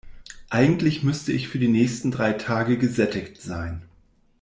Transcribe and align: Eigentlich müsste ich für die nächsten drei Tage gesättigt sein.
Eigentlich 0.49 1.03
müsste 1.03 1.31
ich 1.31 1.47
für 1.47 1.59
die 1.59 1.67
nächsten 1.67 2.09
drei 2.09 2.33
Tage 2.33 2.79
gesättigt 2.79 3.39
sein. 3.39 3.83